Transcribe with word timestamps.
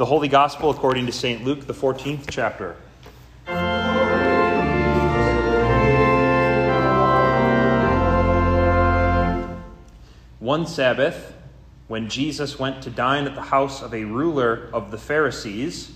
The 0.00 0.06
Holy 0.06 0.28
Gospel 0.28 0.70
according 0.70 1.04
to 1.04 1.12
St. 1.12 1.44
Luke, 1.44 1.66
the 1.66 1.74
14th 1.74 2.30
chapter. 2.30 2.74
One 10.38 10.66
Sabbath, 10.66 11.34
when 11.88 12.08
Jesus 12.08 12.58
went 12.58 12.80
to 12.84 12.88
dine 12.88 13.26
at 13.26 13.34
the 13.34 13.42
house 13.42 13.82
of 13.82 13.92
a 13.92 14.04
ruler 14.04 14.70
of 14.72 14.90
the 14.90 14.96
Pharisees, 14.96 15.92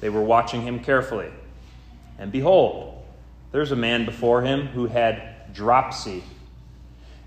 they 0.00 0.08
were 0.08 0.22
watching 0.22 0.62
him 0.62 0.78
carefully. 0.78 1.32
And 2.16 2.30
behold, 2.30 3.02
there's 3.50 3.72
a 3.72 3.76
man 3.76 4.04
before 4.04 4.42
him 4.42 4.68
who 4.68 4.86
had 4.86 5.52
dropsy. 5.52 6.22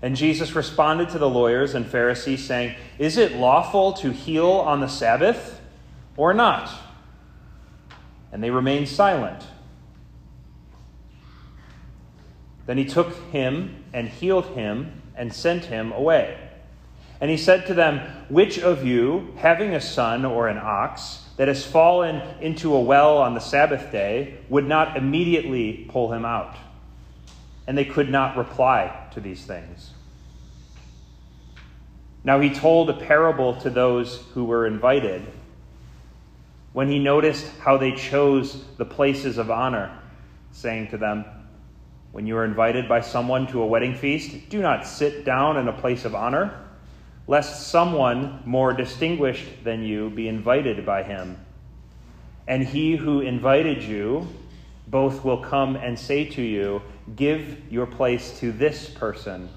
And 0.00 0.16
Jesus 0.16 0.54
responded 0.54 1.10
to 1.10 1.18
the 1.18 1.28
lawyers 1.28 1.74
and 1.74 1.84
Pharisees, 1.84 2.42
saying, 2.42 2.74
Is 2.98 3.18
it 3.18 3.32
lawful 3.36 3.92
to 3.92 4.12
heal 4.12 4.48
on 4.48 4.80
the 4.80 4.88
Sabbath 4.88 5.58
or 6.16 6.34
not? 6.34 6.70
And 8.32 8.42
they 8.42 8.50
remained 8.50 8.88
silent. 8.88 9.44
Then 12.66 12.78
he 12.78 12.84
took 12.84 13.14
him 13.30 13.84
and 13.92 14.08
healed 14.08 14.46
him 14.46 15.02
and 15.16 15.32
sent 15.32 15.66
him 15.66 15.92
away. 15.92 16.38
And 17.20 17.30
he 17.30 17.36
said 17.36 17.66
to 17.66 17.74
them, 17.74 18.00
Which 18.28 18.58
of 18.58 18.84
you, 18.84 19.32
having 19.36 19.74
a 19.74 19.80
son 19.80 20.24
or 20.24 20.48
an 20.48 20.58
ox 20.58 21.24
that 21.36 21.48
has 21.48 21.64
fallen 21.64 22.20
into 22.40 22.74
a 22.74 22.80
well 22.80 23.18
on 23.18 23.34
the 23.34 23.40
Sabbath 23.40 23.92
day, 23.92 24.38
would 24.48 24.66
not 24.66 24.96
immediately 24.96 25.86
pull 25.88 26.12
him 26.12 26.24
out? 26.24 26.56
And 27.66 27.78
they 27.78 27.84
could 27.84 28.10
not 28.10 28.36
reply 28.36 29.06
to 29.12 29.20
these 29.20 29.44
things. 29.44 29.92
Now 32.24 32.40
he 32.40 32.50
told 32.50 32.90
a 32.90 32.94
parable 32.94 33.54
to 33.60 33.70
those 33.70 34.16
who 34.34 34.44
were 34.44 34.66
invited. 34.66 35.26
When 36.72 36.88
he 36.88 36.98
noticed 36.98 37.46
how 37.60 37.76
they 37.76 37.92
chose 37.92 38.64
the 38.78 38.84
places 38.84 39.38
of 39.38 39.50
honor, 39.50 39.98
saying 40.52 40.88
to 40.88 40.98
them, 40.98 41.24
When 42.12 42.26
you 42.26 42.36
are 42.36 42.44
invited 42.44 42.88
by 42.88 43.00
someone 43.00 43.46
to 43.48 43.62
a 43.62 43.66
wedding 43.66 43.94
feast, 43.94 44.48
do 44.48 44.60
not 44.62 44.86
sit 44.86 45.24
down 45.24 45.56
in 45.56 45.68
a 45.68 45.72
place 45.72 46.04
of 46.04 46.14
honor 46.14 46.62
lest 47.26 47.68
someone 47.68 48.42
more 48.44 48.72
distinguished 48.72 49.64
than 49.64 49.82
you 49.82 50.10
be 50.10 50.28
invited 50.28 50.84
by 50.84 51.02
him. 51.02 51.38
And 52.46 52.64
he 52.64 52.96
who 52.96 53.20
invited 53.20 53.82
you 53.82 54.26
both 54.88 55.24
will 55.24 55.38
come 55.38 55.76
and 55.76 55.98
say 55.98 56.24
to 56.24 56.42
you, 56.42 56.82
Give 57.14 57.60
your 57.70 57.86
place 57.86 58.38
to 58.40 58.52
this 58.52 58.90
person. 58.90 59.48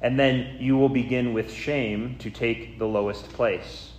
And 0.00 0.18
then 0.18 0.56
you 0.58 0.76
will 0.76 0.88
begin 0.88 1.34
with 1.34 1.52
shame 1.52 2.16
to 2.20 2.30
take 2.30 2.78
the 2.78 2.86
lowest 2.86 3.28
place. 3.30 3.92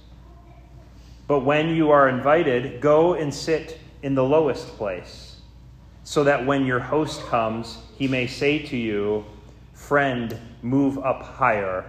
But 1.29 1.45
when 1.45 1.69
you 1.73 1.91
are 1.91 2.09
invited, 2.09 2.81
go 2.81 3.13
and 3.13 3.33
sit 3.33 3.79
in 4.03 4.15
the 4.15 4.23
lowest 4.25 4.67
place, 4.75 5.39
so 6.03 6.25
that 6.25 6.45
when 6.45 6.65
your 6.65 6.79
host 6.79 7.25
comes, 7.27 7.77
he 7.97 8.09
may 8.09 8.27
say 8.27 8.59
to 8.59 8.75
you, 8.75 9.23
Friend, 9.73 10.37
move 10.61 10.97
up 10.97 11.23
higher 11.23 11.85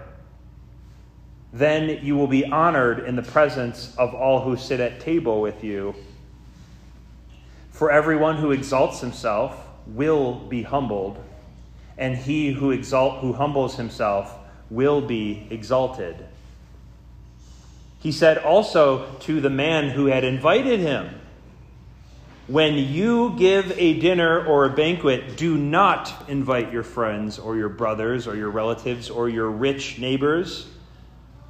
then 1.52 2.05
you 2.05 2.16
will 2.16 2.28
be 2.28 2.44
honored 2.44 3.00
in 3.00 3.16
the 3.16 3.22
presence 3.22 3.94
of 3.96 4.14
all 4.14 4.41
who 4.41 4.56
sit 4.56 4.78
at 4.78 5.00
table 5.00 5.41
with 5.41 5.64
you. 5.64 5.94
For 7.70 7.91
everyone 7.91 8.36
who 8.36 8.52
exalts 8.52 9.00
himself 9.00 9.66
will 9.86 10.34
be 10.34 10.62
humbled, 10.62 11.22
and 11.98 12.16
he 12.16 12.52
who 12.52 12.70
exalt 12.70 13.20
who 13.20 13.33
humbles 13.33 13.77
himself 13.77 14.36
will 14.70 15.00
be 15.00 15.48
exalted. 15.50 16.24
He 18.00 18.12
said 18.12 18.38
also 18.38 19.14
to 19.20 19.40
the 19.40 19.50
man 19.50 19.90
who 19.90 20.06
had 20.06 20.24
invited 20.24 20.80
him, 20.80 21.20
When 22.48 22.74
you 22.74 23.36
give 23.38 23.72
a 23.78 24.00
dinner 24.00 24.44
or 24.44 24.64
a 24.64 24.70
banquet, 24.70 25.36
do 25.36 25.56
not 25.56 26.28
invite 26.28 26.72
your 26.72 26.83
friends 26.83 27.39
or 27.39 27.56
your 27.56 27.68
brothers 27.68 28.27
or 28.27 28.34
your 28.34 28.50
relatives 28.50 29.08
or 29.08 29.28
your 29.28 29.48
rich 29.50 29.98
neighbors 29.98 30.66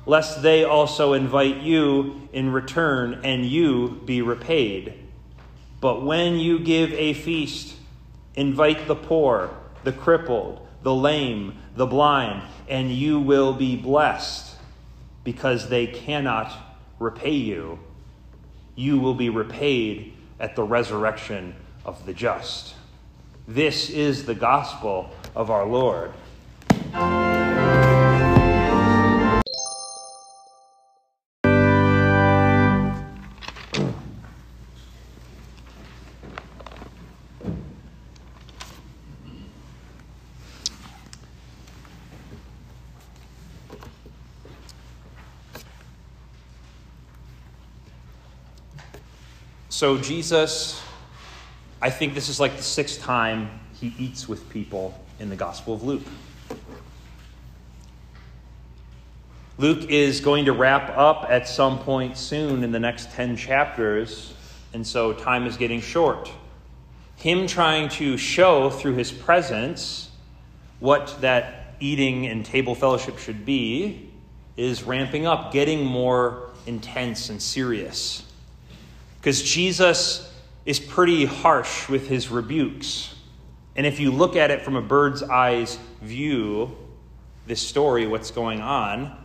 lest 0.06 0.42
they 0.42 0.64
also 0.64 1.12
invite 1.12 1.58
you 1.58 2.28
in 2.32 2.52
return 2.52 3.20
and 3.24 3.44
you 3.44 4.00
be 4.04 4.22
repaid. 4.22 4.94
But 5.80 6.02
when 6.02 6.38
you 6.38 6.58
give 6.58 6.92
a 6.92 7.14
feast, 7.14 7.76
invite 8.34 8.86
the 8.86 8.96
poor, 8.96 9.50
the 9.84 9.92
crippled, 9.92 10.66
the 10.82 10.94
lame, 10.94 11.58
the 11.76 11.86
blind, 11.86 12.42
and 12.68 12.90
you 12.90 13.20
will 13.20 13.52
be 13.52 13.76
blessed 13.76 14.49
because 15.24 15.68
they 15.68 15.86
cannot 15.86 16.52
repay 16.98 17.34
you. 17.34 17.78
You 18.76 18.98
will 18.98 19.14
be 19.14 19.28
repaid 19.28 20.14
at 20.38 20.56
the 20.56 20.62
resurrection 20.62 21.54
of 21.84 22.06
the 22.06 22.12
just. 22.12 22.74
This 23.46 23.90
is 23.90 24.26
the 24.26 24.34
gospel 24.34 25.10
of 25.34 25.50
our 25.50 25.66
Lord. 25.66 26.12
So, 49.80 49.96
Jesus, 49.96 50.78
I 51.80 51.88
think 51.88 52.12
this 52.12 52.28
is 52.28 52.38
like 52.38 52.54
the 52.58 52.62
sixth 52.62 53.00
time 53.00 53.48
he 53.80 53.94
eats 53.98 54.28
with 54.28 54.46
people 54.50 55.02
in 55.18 55.30
the 55.30 55.36
Gospel 55.36 55.72
of 55.72 55.82
Luke. 55.82 56.02
Luke 59.56 59.88
is 59.88 60.20
going 60.20 60.44
to 60.44 60.52
wrap 60.52 60.94
up 60.98 61.24
at 61.30 61.48
some 61.48 61.78
point 61.78 62.18
soon 62.18 62.62
in 62.62 62.72
the 62.72 62.78
next 62.78 63.10
10 63.12 63.38
chapters, 63.38 64.34
and 64.74 64.86
so 64.86 65.14
time 65.14 65.46
is 65.46 65.56
getting 65.56 65.80
short. 65.80 66.30
Him 67.16 67.46
trying 67.46 67.88
to 67.88 68.18
show 68.18 68.68
through 68.68 68.96
his 68.96 69.10
presence 69.10 70.10
what 70.78 71.22
that 71.22 71.76
eating 71.80 72.26
and 72.26 72.44
table 72.44 72.74
fellowship 72.74 73.16
should 73.16 73.46
be 73.46 74.10
is 74.58 74.82
ramping 74.82 75.26
up, 75.26 75.54
getting 75.54 75.86
more 75.86 76.50
intense 76.66 77.30
and 77.30 77.40
serious. 77.40 78.26
Because 79.20 79.42
Jesus 79.42 80.32
is 80.64 80.80
pretty 80.80 81.26
harsh 81.26 81.88
with 81.88 82.08
his 82.08 82.30
rebukes. 82.30 83.14
And 83.76 83.86
if 83.86 84.00
you 84.00 84.10
look 84.10 84.34
at 84.34 84.50
it 84.50 84.62
from 84.62 84.76
a 84.76 84.82
bird's 84.82 85.22
eyes 85.22 85.78
view, 86.00 86.76
this 87.46 87.60
story, 87.60 88.06
what's 88.06 88.30
going 88.30 88.60
on, 88.60 89.16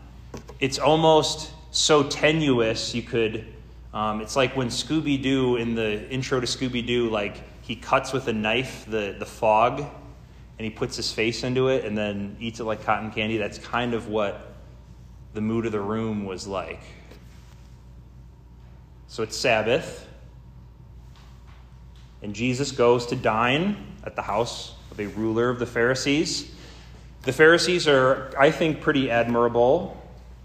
it's 0.60 0.80
almost 0.80 1.52
so 1.72 2.04
tenuous 2.04 2.94
you 2.94 3.02
could. 3.04 3.46
Um, 3.94 4.22
it's 4.22 4.36
like 4.36 4.56
when 4.56 4.68
Scooby 4.68 5.22
Doo, 5.22 5.56
in 5.56 5.76
the 5.76 6.10
intro 6.10 6.40
to 6.40 6.48
Scooby 6.48 6.86
Doo, 6.86 7.10
like 7.10 7.42
he 7.62 7.76
cuts 7.76 8.12
with 8.14 8.28
a 8.28 8.34
knife 8.34 8.86
the, 8.88 9.16
the 9.18 9.26
fog 9.26 9.80
and 9.80 10.64
he 10.64 10.70
puts 10.70 10.96
his 10.96 11.12
face 11.12 11.44
into 11.44 11.70
it 11.70 11.86
and 11.86 11.98
then 11.98 12.36
eats 12.40 12.60
it 12.60 12.64
like 12.64 12.84
cotton 12.84 13.12
candy. 13.12 13.38
That's 13.38 13.58
kind 13.58 13.94
of 13.94 14.08
what 14.08 14.54
the 15.34 15.42
mood 15.42 15.66
of 15.66 15.72
the 15.72 15.82
room 15.82 16.26
was 16.26 16.48
like. 16.48 16.82
So 19.08 19.24
it's 19.24 19.38
Sabbath. 19.38 20.08
And 22.22 22.34
Jesus 22.34 22.72
goes 22.72 23.06
to 23.08 23.16
dine 23.16 23.78
at 24.04 24.16
the 24.16 24.22
house 24.22 24.74
of 24.92 25.00
a 25.00 25.08
ruler 25.08 25.50
of 25.50 25.60
the 25.60 25.66
Pharisees. 25.66 26.52
The 27.24 27.34
Pharisees 27.34 27.88
are, 27.88 28.34
I 28.38 28.52
think, 28.52 28.82
pretty 28.82 29.12
admirable 29.12 30.02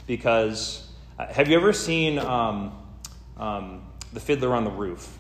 because 0.06 0.88
uh, 1.18 1.26
have 1.26 1.48
you 1.48 1.56
ever 1.56 1.72
seen 1.72 2.18
um, 2.18 2.72
um, 3.36 3.82
The 4.12 4.20
Fiddler 4.20 4.54
on 4.54 4.64
the 4.64 4.70
Roof? 4.70 5.16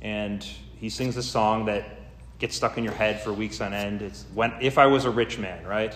And 0.00 0.42
he 0.78 0.88
sings 0.88 1.16
a 1.16 1.22
song 1.22 1.66
that 1.66 1.84
gets 2.38 2.56
stuck 2.56 2.76
in 2.76 2.84
your 2.84 2.92
head 2.92 3.20
for 3.20 3.32
weeks 3.32 3.60
on 3.60 3.72
end. 3.72 4.02
It's 4.02 4.24
when, 4.34 4.52
If 4.60 4.78
I 4.78 4.86
Was 4.86 5.04
a 5.04 5.10
Rich 5.10 5.38
Man, 5.38 5.64
right? 5.66 5.94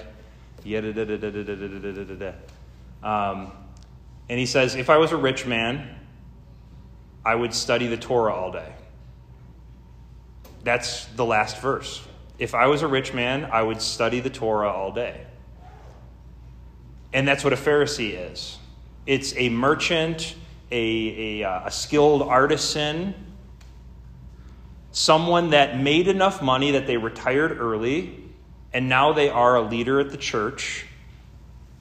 Um, 3.02 3.52
and 4.28 4.38
he 4.38 4.46
says, 4.46 4.74
If 4.74 4.90
I 4.90 4.96
was 4.96 5.12
a 5.12 5.16
rich 5.16 5.46
man, 5.46 5.88
I 7.26 7.34
would 7.34 7.52
study 7.52 7.88
the 7.88 7.96
Torah 7.96 8.32
all 8.32 8.52
day. 8.52 8.72
That's 10.62 11.06
the 11.06 11.24
last 11.24 11.60
verse. 11.60 12.00
If 12.38 12.54
I 12.54 12.68
was 12.68 12.82
a 12.82 12.86
rich 12.86 13.12
man, 13.12 13.46
I 13.46 13.62
would 13.62 13.82
study 13.82 14.20
the 14.20 14.30
Torah 14.30 14.70
all 14.70 14.92
day. 14.92 15.26
And 17.12 17.26
that's 17.26 17.42
what 17.42 17.52
a 17.52 17.56
Pharisee 17.56 18.32
is 18.32 18.58
it's 19.06 19.34
a 19.36 19.48
merchant, 19.48 20.36
a, 20.70 21.40
a, 21.40 21.48
uh, 21.48 21.66
a 21.66 21.70
skilled 21.72 22.22
artisan, 22.22 23.14
someone 24.92 25.50
that 25.50 25.80
made 25.80 26.06
enough 26.06 26.40
money 26.40 26.72
that 26.72 26.86
they 26.86 26.96
retired 26.96 27.58
early, 27.58 28.22
and 28.72 28.88
now 28.88 29.12
they 29.12 29.30
are 29.30 29.56
a 29.56 29.62
leader 29.62 29.98
at 29.98 30.10
the 30.10 30.16
church, 30.16 30.86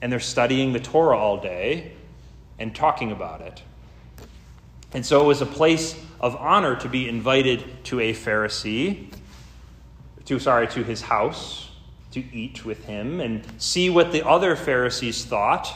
and 0.02 0.10
they're 0.10 0.18
studying 0.18 0.72
the 0.72 0.80
Torah 0.80 1.16
all 1.16 1.40
day 1.40 1.92
and 2.58 2.74
talking 2.74 3.12
about 3.12 3.42
it. 3.42 3.62
And 4.96 5.04
so 5.04 5.22
it 5.22 5.26
was 5.26 5.42
a 5.42 5.46
place 5.46 5.94
of 6.20 6.36
honor 6.36 6.74
to 6.76 6.88
be 6.88 7.06
invited 7.06 7.84
to 7.84 8.00
a 8.00 8.14
Pharisee, 8.14 9.12
to 10.24 10.38
sorry, 10.38 10.68
to 10.68 10.82
his 10.82 11.02
house, 11.02 11.68
to 12.12 12.20
eat 12.34 12.64
with 12.64 12.86
him 12.86 13.20
and 13.20 13.44
see 13.58 13.90
what 13.90 14.10
the 14.10 14.26
other 14.26 14.56
Pharisees 14.56 15.22
thought, 15.26 15.70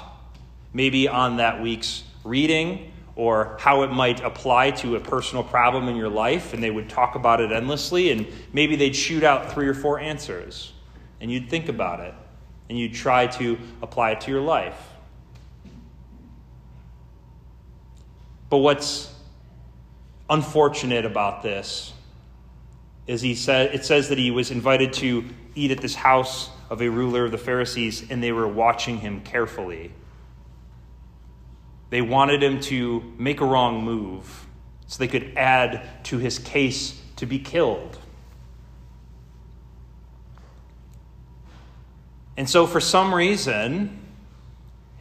maybe 0.72 1.06
on 1.06 1.37
that 1.37 1.61
week's 1.61 2.02
reading 2.25 2.93
or 3.14 3.58
how 3.61 3.82
it 3.82 3.93
might 3.93 4.22
apply 4.22 4.70
to 4.70 4.96
a 4.96 5.00
personal 5.00 5.44
problem 5.44 5.87
in 5.87 5.96
your 5.96 6.08
life, 6.08 6.55
and 6.55 6.62
they 6.62 6.70
would 6.70 6.88
talk 6.88 7.14
about 7.14 7.43
it 7.43 7.52
endlessly, 7.52 8.12
and 8.12 8.26
maybe 8.55 8.75
they'd 8.75 8.96
shoot 8.96 9.22
out 9.22 9.52
three 9.52 9.69
or 9.69 9.75
four 9.75 10.00
answers, 10.00 10.72
and 11.20 11.31
you'd 11.31 11.50
think 11.50 11.69
about 11.69 12.00
it, 12.00 12.14
and 12.70 12.78
you'd 12.78 12.94
try 12.94 13.26
to 13.26 13.58
apply 13.82 14.12
it 14.12 14.22
to 14.22 14.31
your 14.31 14.40
life. 14.40 14.90
But 18.50 18.58
what's 18.58 19.12
unfortunate 20.29 21.06
about 21.06 21.43
this 21.43 21.93
is 23.06 23.23
he 23.23 23.35
said 23.35 23.75
it 23.75 23.85
says 23.85 24.08
that 24.11 24.19
he 24.19 24.31
was 24.31 24.50
invited 24.50 24.93
to 24.94 25.25
eat 25.55 25.70
at 25.70 25.79
this 25.79 25.94
house 25.94 26.50
of 26.69 26.82
a 26.82 26.88
ruler 26.88 27.25
of 27.25 27.31
the 27.31 27.38
Pharisees 27.38 28.11
and 28.11 28.23
they 28.23 28.32
were 28.32 28.47
watching 28.47 28.99
him 28.99 29.20
carefully. 29.23 29.93
They 31.91 32.02
wanted 32.02 32.43
him 32.43 32.61
to 32.62 33.02
make 33.19 33.41
a 33.41 33.44
wrong 33.44 33.85
move 33.85 34.47
so 34.87 34.99
they 34.99 35.08
could 35.08 35.32
add 35.37 36.05
to 36.05 36.19
his 36.19 36.38
case 36.38 37.00
to 37.17 37.26
be 37.26 37.38
killed. 37.38 37.99
And 42.37 42.49
so, 42.49 42.67
for 42.67 42.81
some 42.81 43.12
reason, 43.12 44.00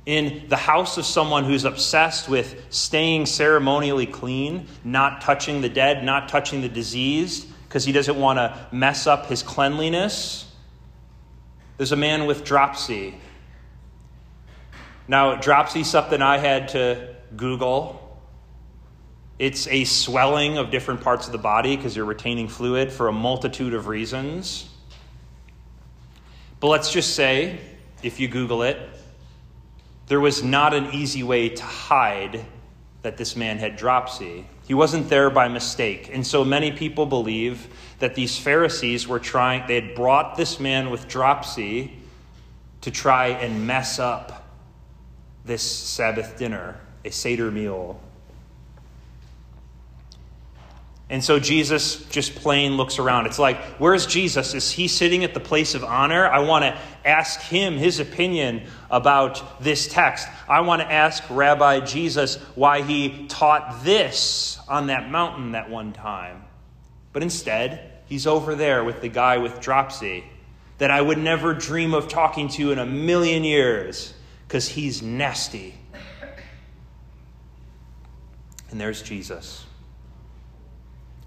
in 0.09 0.47
the 0.49 0.57
house 0.57 0.97
of 0.97 1.05
someone 1.05 1.43
who's 1.43 1.65
obsessed 1.65 2.27
with 2.27 2.65
staying 2.71 3.27
ceremonially 3.27 4.07
clean, 4.07 4.65
not 4.83 5.21
touching 5.21 5.61
the 5.61 5.69
dead, 5.69 6.03
not 6.03 6.27
touching 6.27 6.61
the 6.61 6.67
diseased, 6.67 7.45
because 7.67 7.85
he 7.85 7.91
doesn't 7.91 8.19
want 8.19 8.37
to 8.37 8.67
mess 8.71 9.05
up 9.05 9.27
his 9.27 9.43
cleanliness, 9.43 10.51
there's 11.77 11.91
a 11.91 11.95
man 11.95 12.25
with 12.25 12.43
dropsy. 12.43 13.13
Now, 15.07 15.35
dropsy 15.35 15.83
something 15.83 16.23
I 16.23 16.39
had 16.39 16.69
to 16.69 17.15
Google. 17.37 18.19
It's 19.37 19.67
a 19.67 19.83
swelling 19.83 20.57
of 20.57 20.71
different 20.71 21.01
parts 21.01 21.27
of 21.27 21.33
the 21.33 21.37
body 21.37 21.75
because 21.75 21.95
you're 21.95 22.03
retaining 22.03 22.47
fluid 22.47 22.91
for 22.91 23.09
a 23.09 23.13
multitude 23.13 23.75
of 23.75 23.85
reasons. 23.85 24.69
But 26.59 26.69
let's 26.69 26.91
just 26.91 27.13
say, 27.13 27.59
if 28.01 28.19
you 28.19 28.27
Google 28.27 28.63
it, 28.63 28.79
there 30.09 30.19
was 30.19 30.43
not 30.43 30.73
an 30.73 30.87
easy 30.91 31.23
way 31.23 31.49
to 31.49 31.63
hide 31.63 32.43
that 33.03 33.15
this 33.15 33.35
man 33.35 33.59
had 33.59 33.77
dropsy. 33.77 34.45
He 34.67 34.73
wasn't 34.73 35.07
there 35.07 35.29
by 35.29 35.47
mistake. 35.47 36.09
And 36.11 36.25
so 36.25 36.43
many 36.43 36.71
people 36.71 37.05
believe 37.05 37.67
that 37.99 38.15
these 38.15 38.37
Pharisees 38.37 39.07
were 39.07 39.19
trying, 39.19 39.67
they 39.67 39.75
had 39.75 39.95
brought 39.95 40.35
this 40.35 40.59
man 40.59 40.89
with 40.89 41.07
dropsy 41.07 41.97
to 42.81 42.91
try 42.91 43.27
and 43.27 43.67
mess 43.67 43.99
up 43.99 44.47
this 45.45 45.61
Sabbath 45.61 46.37
dinner, 46.37 46.79
a 47.05 47.11
Seder 47.11 47.51
meal 47.51 48.01
and 51.11 51.23
so 51.23 51.39
Jesus 51.39 52.05
just 52.05 52.35
plain 52.35 52.77
looks 52.77 52.99
around. 52.99 53.25
It's 53.25 53.39
like, 53.39 53.57
where's 53.79 54.05
Jesus? 54.05 54.53
Is 54.53 54.69
he 54.69 54.87
sitting 54.87 55.23
at 55.23 55.33
the 55.33 55.39
place 55.39 55.73
of 55.73 55.83
honor? 55.83 56.27
I 56.27 56.39
want 56.39 56.65
to 56.65 56.77
ask 57.03 57.39
him 57.41 57.77
his 57.77 57.99
opinion 57.99 58.67
about 58.91 59.59
this 59.59 59.87
text. 59.87 60.27
I 60.47 60.61
want 60.61 60.83
to 60.83 60.91
ask 60.91 61.23
Rabbi 61.27 61.79
Jesus 61.79 62.35
why 62.53 62.83
he 62.83 63.25
taught 63.27 63.83
this 63.83 64.59
on 64.67 64.87
that 64.87 65.09
mountain 65.09 65.53
that 65.53 65.67
one 65.67 65.93
time. 65.93 66.43
But 67.11 67.23
instead, 67.23 67.91
he's 68.05 68.27
over 68.27 68.53
there 68.53 68.83
with 68.83 69.01
the 69.01 69.09
guy 69.09 69.39
with 69.39 69.59
dropsy 69.59 70.25
that 70.77 70.91
I 70.91 71.01
would 71.01 71.17
never 71.17 71.55
dream 71.55 71.95
of 71.95 72.07
talking 72.07 72.49
to 72.49 72.71
in 72.71 72.77
a 72.77 72.85
million 72.85 73.43
years 73.43 74.13
because 74.47 74.67
he's 74.67 75.01
nasty. 75.01 75.73
And 78.69 78.79
there's 78.79 79.01
Jesus 79.01 79.65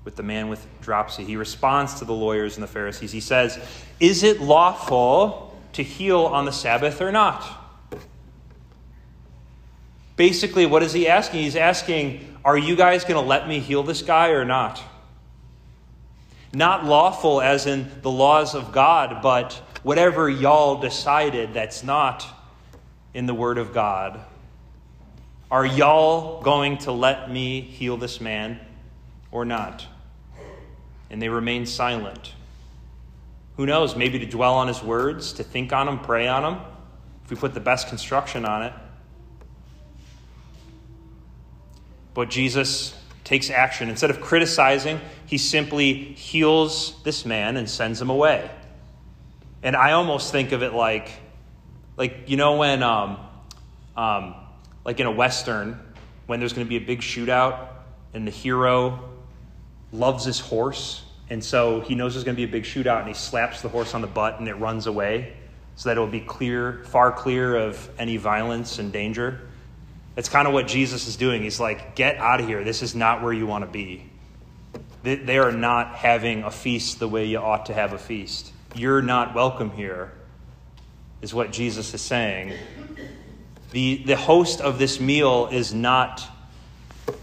with 0.04 0.16
the 0.16 0.22
man 0.22 0.48
with 0.48 0.66
dropsy. 0.80 1.24
He 1.24 1.36
responds 1.36 1.94
to 1.94 2.04
the 2.04 2.12
lawyers 2.12 2.56
and 2.56 2.62
the 2.62 2.68
Pharisees. 2.68 3.12
He 3.12 3.20
says, 3.20 3.58
Is 4.00 4.22
it 4.22 4.40
lawful 4.40 5.56
to 5.74 5.82
heal 5.82 6.20
on 6.20 6.44
the 6.44 6.52
Sabbath 6.52 7.00
or 7.00 7.12
not? 7.12 7.60
Basically, 10.16 10.66
what 10.66 10.82
is 10.82 10.92
he 10.92 11.08
asking? 11.08 11.42
He's 11.42 11.56
asking, 11.56 12.36
Are 12.44 12.58
you 12.58 12.76
guys 12.76 13.04
going 13.04 13.22
to 13.22 13.26
let 13.26 13.48
me 13.48 13.60
heal 13.60 13.82
this 13.82 14.02
guy 14.02 14.30
or 14.30 14.44
not? 14.44 14.82
Not 16.52 16.84
lawful 16.84 17.40
as 17.40 17.66
in 17.66 17.90
the 18.02 18.10
laws 18.10 18.54
of 18.54 18.72
God, 18.72 19.22
but 19.22 19.54
whatever 19.82 20.28
y'all 20.28 20.80
decided 20.80 21.54
that's 21.54 21.82
not 21.82 22.26
in 23.14 23.26
the 23.26 23.34
Word 23.34 23.58
of 23.58 23.72
God. 23.72 24.20
Are 25.50 25.66
y'all 25.66 26.42
going 26.42 26.78
to 26.78 26.92
let 26.92 27.30
me 27.30 27.60
heal 27.60 27.96
this 27.96 28.20
man 28.20 28.58
or 29.30 29.44
not? 29.44 29.86
And 31.12 31.20
they 31.20 31.28
remain 31.28 31.66
silent. 31.66 32.32
Who 33.56 33.66
knows, 33.66 33.94
maybe 33.94 34.18
to 34.18 34.26
dwell 34.26 34.54
on 34.54 34.66
his 34.66 34.82
words, 34.82 35.34
to 35.34 35.44
think 35.44 35.72
on 35.72 35.86
them, 35.86 36.00
pray 36.00 36.26
on 36.26 36.42
them, 36.42 36.62
if 37.22 37.30
we 37.30 37.36
put 37.36 37.52
the 37.52 37.60
best 37.60 37.88
construction 37.88 38.46
on 38.46 38.62
it. 38.62 38.72
But 42.14 42.30
Jesus 42.30 42.96
takes 43.24 43.50
action. 43.50 43.90
Instead 43.90 44.10
of 44.10 44.22
criticizing, 44.22 45.00
he 45.26 45.36
simply 45.36 45.92
heals 45.92 47.00
this 47.04 47.26
man 47.26 47.58
and 47.58 47.68
sends 47.68 48.00
him 48.00 48.08
away. 48.08 48.50
And 49.62 49.76
I 49.76 49.92
almost 49.92 50.32
think 50.32 50.52
of 50.52 50.62
it 50.62 50.72
like, 50.72 51.10
like 51.98 52.24
you 52.26 52.38
know, 52.38 52.56
when, 52.56 52.82
um, 52.82 53.18
um, 53.98 54.34
like 54.84 54.98
in 54.98 55.06
a 55.06 55.12
Western, 55.12 55.78
when 56.26 56.40
there's 56.40 56.54
going 56.54 56.66
to 56.66 56.68
be 56.68 56.76
a 56.76 56.86
big 56.86 57.00
shootout 57.00 57.68
and 58.14 58.26
the 58.26 58.30
hero 58.30 59.11
loves 59.92 60.24
his 60.24 60.40
horse, 60.40 61.02
and 61.28 61.44
so 61.44 61.80
he 61.80 61.94
knows 61.94 62.14
there's 62.14 62.24
going 62.24 62.36
to 62.36 62.46
be 62.46 62.48
a 62.48 62.52
big 62.52 62.64
shootout, 62.64 63.00
and 63.00 63.08
he 63.08 63.14
slaps 63.14 63.62
the 63.62 63.68
horse 63.68 63.94
on 63.94 64.00
the 64.00 64.06
butt, 64.06 64.38
and 64.38 64.48
it 64.48 64.54
runs 64.54 64.86
away, 64.86 65.34
so 65.76 65.88
that 65.88 65.96
it 65.96 66.00
will 66.00 66.06
be 66.06 66.20
clear, 66.20 66.82
far 66.86 67.12
clear 67.12 67.56
of 67.56 67.90
any 67.98 68.16
violence 68.16 68.78
and 68.78 68.92
danger. 68.92 69.40
That's 70.14 70.28
kind 70.28 70.46
of 70.46 70.54
what 70.54 70.66
Jesus 70.68 71.06
is 71.06 71.16
doing. 71.16 71.42
He's 71.42 71.60
like, 71.60 71.94
get 71.94 72.16
out 72.18 72.40
of 72.40 72.46
here. 72.46 72.64
This 72.64 72.82
is 72.82 72.94
not 72.94 73.22
where 73.22 73.32
you 73.32 73.46
want 73.46 73.64
to 73.64 73.70
be. 73.70 74.04
They 75.02 75.38
are 75.38 75.52
not 75.52 75.96
having 75.96 76.44
a 76.44 76.50
feast 76.50 76.98
the 76.98 77.08
way 77.08 77.24
you 77.26 77.38
ought 77.38 77.66
to 77.66 77.74
have 77.74 77.92
a 77.92 77.98
feast. 77.98 78.52
You're 78.74 79.02
not 79.02 79.34
welcome 79.34 79.70
here, 79.70 80.12
is 81.20 81.34
what 81.34 81.50
Jesus 81.50 81.92
is 81.92 82.00
saying. 82.00 82.52
The, 83.72 84.02
the 84.04 84.16
host 84.16 84.60
of 84.60 84.78
this 84.78 85.00
meal 85.00 85.48
is 85.50 85.74
not 85.74 86.22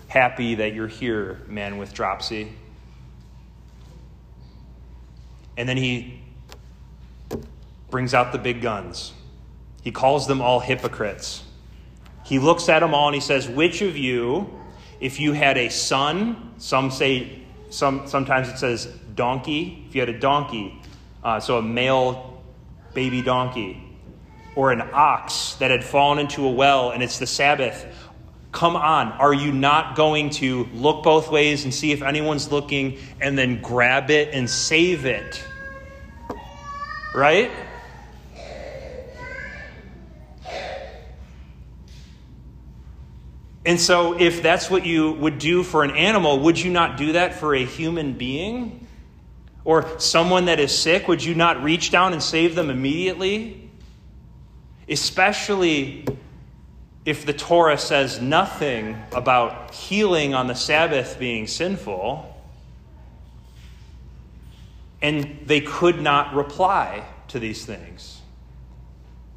happy 0.10 0.56
that 0.56 0.74
you're 0.74 0.88
here, 0.88 1.40
man 1.48 1.78
with 1.78 1.94
dropsy. 1.94 2.52
And 5.56 5.70
then 5.70 5.78
he 5.78 6.22
brings 7.90 8.14
out 8.14 8.32
the 8.32 8.38
big 8.38 8.62
guns. 8.62 9.14
He 9.82 9.92
calls 9.92 10.28
them 10.28 10.42
all 10.42 10.60
hypocrites. 10.60 11.44
He 12.26 12.40
looks 12.40 12.70
at 12.70 12.80
them 12.80 12.94
all 12.94 13.08
and 13.08 13.16
he 13.16 13.22
says, 13.22 13.48
Which 13.48 13.82
of 13.82 13.96
you, 13.96 14.54
if 15.00 15.20
you 15.20 15.34
had 15.34 15.58
a 15.58 15.70
son, 15.70 16.54
some 16.58 16.92
say, 16.92 17.44
some, 17.70 18.08
sometimes 18.08 18.50
it 18.50 18.58
says 18.58 18.88
donkey, 19.16 19.86
if 19.88 19.96
you 19.96 20.02
had 20.02 20.10
a 20.10 20.20
donkey, 20.20 20.82
uh, 21.24 21.40
so 21.40 21.58
a 21.58 21.62
male 21.62 22.44
baby 22.94 23.22
donkey, 23.22 23.84
or 24.56 24.72
an 24.72 24.82
ox 24.94 25.54
that 25.56 25.72
had 25.72 25.84
fallen 25.84 26.20
into 26.20 26.46
a 26.46 26.52
well 26.52 26.92
and 26.92 27.04
it's 27.04 27.20
the 27.20 27.28
Sabbath, 27.28 27.86
Come 28.52 28.76
on, 28.76 29.12
are 29.14 29.34
you 29.34 29.52
not 29.52 29.96
going 29.96 30.32
to 30.32 30.68
look 30.74 31.04
both 31.04 31.30
ways 31.30 31.66
and 31.66 31.74
see 31.74 31.92
if 31.92 32.02
anyone's 32.02 32.52
looking 32.52 32.98
and 33.22 33.38
then 33.38 33.62
grab 33.62 34.10
it 34.10 34.34
and 34.34 34.50
save 34.50 35.06
it? 35.06 35.44
Right? 37.14 37.52
And 43.66 43.80
so, 43.80 44.20
if 44.20 44.42
that's 44.42 44.72
what 44.72 44.84
you 44.84 45.12
would 45.12 45.38
do 45.38 45.62
for 45.62 45.84
an 45.84 45.92
animal, 45.92 46.40
would 46.40 46.60
you 46.60 46.72
not 46.72 46.98
do 46.98 47.12
that 47.12 47.36
for 47.36 47.54
a 47.54 47.64
human 47.64 48.14
being? 48.14 48.88
Or 49.64 50.00
someone 50.00 50.46
that 50.46 50.60
is 50.60 50.76
sick, 50.76 51.08
would 51.08 51.24
you 51.24 51.36
not 51.36 51.62
reach 51.62 51.92
down 51.92 52.14
and 52.14 52.24
save 52.24 52.56
them 52.56 52.72
immediately? 52.72 53.70
Especially 54.88 56.04
if 57.10 57.26
the 57.26 57.34
Torah 57.34 57.80
says 57.80 58.22
nothing 58.22 58.96
about 59.14 59.74
healing 59.74 60.36
on 60.36 60.46
the 60.46 60.54
Sabbath 60.54 61.18
being 61.18 61.48
sinful, 61.48 62.40
and 65.02 65.40
they 65.44 65.60
could 65.60 66.00
not 66.00 66.36
reply 66.36 67.04
to 67.30 67.40
these 67.40 67.66
things. 67.66 68.22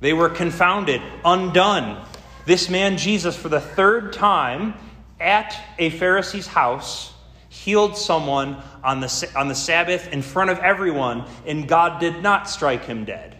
They 0.00 0.12
were 0.12 0.28
confounded, 0.28 1.00
undone. 1.24 2.06
This 2.44 2.68
man, 2.68 2.98
Jesus, 2.98 3.34
for 3.34 3.48
the 3.48 3.60
third 3.60 4.12
time, 4.12 4.74
at 5.18 5.58
a 5.78 5.88
Pharisee's 5.88 6.46
house, 6.46 7.14
healed 7.48 7.96
someone 7.96 8.62
on 8.84 9.00
the, 9.00 9.32
on 9.34 9.48
the 9.48 9.54
Sabbath 9.54 10.12
in 10.12 10.20
front 10.20 10.50
of 10.50 10.58
everyone, 10.58 11.24
and 11.46 11.66
God 11.66 12.00
did 12.00 12.22
not 12.22 12.50
strike 12.50 12.84
him 12.84 13.06
dead. 13.06 13.34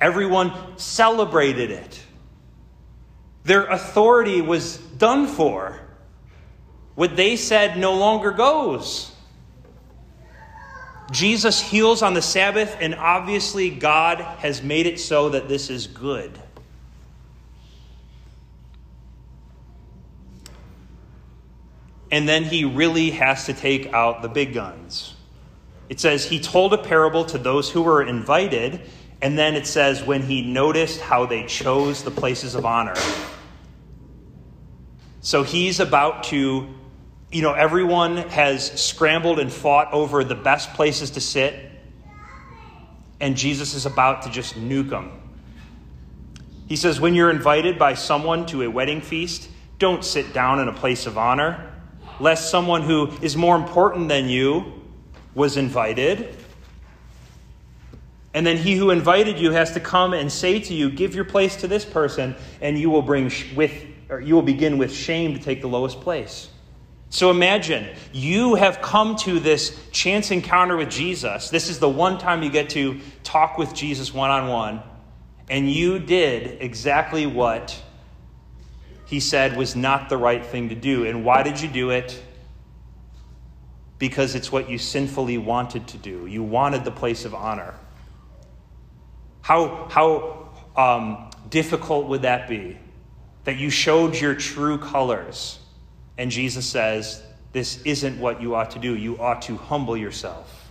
Everyone 0.00 0.52
celebrated 0.78 1.72
it. 1.72 2.00
Their 3.44 3.66
authority 3.66 4.40
was 4.40 4.76
done 4.76 5.26
for. 5.26 5.80
What 6.94 7.16
they 7.16 7.36
said 7.36 7.78
no 7.78 7.94
longer 7.94 8.30
goes. 8.30 9.12
Jesus 11.10 11.60
heals 11.60 12.02
on 12.02 12.14
the 12.14 12.22
Sabbath, 12.22 12.76
and 12.80 12.94
obviously, 12.94 13.68
God 13.68 14.18
has 14.20 14.62
made 14.62 14.86
it 14.86 14.98
so 14.98 15.28
that 15.30 15.48
this 15.48 15.68
is 15.68 15.86
good. 15.86 16.38
And 22.10 22.28
then 22.28 22.44
he 22.44 22.64
really 22.64 23.10
has 23.10 23.46
to 23.46 23.54
take 23.54 23.92
out 23.92 24.22
the 24.22 24.28
big 24.28 24.54
guns. 24.54 25.14
It 25.88 26.00
says 26.00 26.24
he 26.24 26.40
told 26.40 26.72
a 26.72 26.78
parable 26.78 27.24
to 27.26 27.38
those 27.38 27.70
who 27.70 27.82
were 27.82 28.02
invited, 28.02 28.80
and 29.20 29.38
then 29.38 29.54
it 29.54 29.66
says 29.66 30.02
when 30.02 30.22
he 30.22 30.42
noticed 30.42 31.00
how 31.00 31.26
they 31.26 31.46
chose 31.46 32.02
the 32.02 32.10
places 32.10 32.54
of 32.54 32.64
honor. 32.64 32.94
So 35.22 35.42
he's 35.42 35.80
about 35.80 36.24
to 36.24 36.68
you 37.32 37.40
know, 37.40 37.54
everyone 37.54 38.18
has 38.18 38.70
scrambled 38.78 39.38
and 39.38 39.50
fought 39.50 39.92
over 39.92 40.22
the 40.22 40.34
best 40.34 40.74
places 40.74 41.12
to 41.12 41.20
sit, 41.20 41.54
and 43.20 43.36
Jesus 43.36 43.72
is 43.72 43.86
about 43.86 44.22
to 44.22 44.30
just 44.30 44.54
nuke 44.54 44.90
them. 44.90 45.10
He 46.68 46.76
says, 46.76 47.00
When 47.00 47.14
you're 47.14 47.30
invited 47.30 47.78
by 47.78 47.94
someone 47.94 48.44
to 48.46 48.62
a 48.62 48.70
wedding 48.70 49.00
feast, 49.00 49.48
don't 49.78 50.04
sit 50.04 50.34
down 50.34 50.60
in 50.60 50.68
a 50.68 50.72
place 50.72 51.06
of 51.06 51.16
honor, 51.16 51.72
lest 52.20 52.50
someone 52.50 52.82
who 52.82 53.10
is 53.22 53.34
more 53.34 53.56
important 53.56 54.08
than 54.08 54.28
you 54.28 54.82
was 55.34 55.56
invited. 55.56 56.36
And 58.34 58.46
then 58.46 58.58
he 58.58 58.76
who 58.76 58.90
invited 58.90 59.38
you 59.38 59.52
has 59.52 59.72
to 59.72 59.80
come 59.80 60.12
and 60.12 60.30
say 60.30 60.60
to 60.60 60.74
you, 60.74 60.90
Give 60.90 61.14
your 61.14 61.24
place 61.24 61.56
to 61.56 61.66
this 61.66 61.86
person, 61.86 62.36
and 62.60 62.78
you 62.78 62.90
will 62.90 63.02
bring 63.02 63.32
with, 63.54 63.72
or 64.12 64.20
you 64.20 64.34
will 64.34 64.42
begin 64.42 64.76
with 64.76 64.92
shame 64.92 65.32
to 65.32 65.42
take 65.42 65.62
the 65.62 65.68
lowest 65.68 66.00
place. 66.02 66.50
So 67.08 67.30
imagine 67.30 67.88
you 68.12 68.56
have 68.56 68.82
come 68.82 69.16
to 69.16 69.40
this 69.40 69.78
chance 69.90 70.30
encounter 70.30 70.76
with 70.76 70.90
Jesus. 70.90 71.48
This 71.48 71.70
is 71.70 71.78
the 71.78 71.88
one 71.88 72.18
time 72.18 72.42
you 72.42 72.50
get 72.50 72.70
to 72.70 73.00
talk 73.24 73.56
with 73.56 73.74
Jesus 73.74 74.12
one 74.12 74.30
on 74.30 74.48
one, 74.48 74.82
and 75.48 75.70
you 75.70 75.98
did 75.98 76.60
exactly 76.60 77.26
what 77.26 77.80
he 79.06 79.18
said 79.18 79.56
was 79.56 79.74
not 79.74 80.10
the 80.10 80.16
right 80.16 80.44
thing 80.44 80.68
to 80.68 80.74
do. 80.74 81.06
And 81.06 81.24
why 81.24 81.42
did 81.42 81.60
you 81.60 81.68
do 81.68 81.90
it? 81.90 82.22
Because 83.98 84.34
it's 84.34 84.52
what 84.52 84.68
you 84.68 84.78
sinfully 84.78 85.38
wanted 85.38 85.88
to 85.88 85.98
do. 85.98 86.26
You 86.26 86.42
wanted 86.42 86.84
the 86.84 86.90
place 86.90 87.24
of 87.24 87.34
honor. 87.34 87.74
How, 89.42 89.88
how 89.90 90.50
um, 90.76 91.30
difficult 91.50 92.08
would 92.08 92.22
that 92.22 92.48
be? 92.48 92.78
That 93.44 93.56
you 93.56 93.70
showed 93.70 94.14
your 94.20 94.34
true 94.34 94.78
colors 94.78 95.58
and 96.18 96.30
Jesus 96.30 96.66
says, 96.66 97.22
This 97.52 97.82
isn't 97.82 98.18
what 98.18 98.40
you 98.40 98.54
ought 98.54 98.70
to 98.72 98.78
do. 98.78 98.96
You 98.96 99.18
ought 99.18 99.42
to 99.42 99.56
humble 99.56 99.96
yourself. 99.96 100.70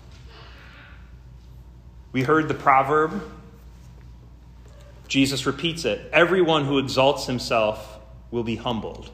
We 2.11 2.23
heard 2.23 2.47
the 2.47 2.53
proverb. 2.53 3.21
Jesus 5.07 5.45
repeats 5.45 5.83
it 5.83 6.09
Everyone 6.13 6.63
who 6.63 6.77
exalts 6.77 7.25
himself 7.25 7.99
will 8.29 8.43
be 8.43 8.55
humbled. 8.55 9.09